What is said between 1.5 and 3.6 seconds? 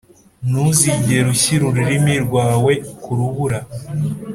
ururimi rwawe ku rubura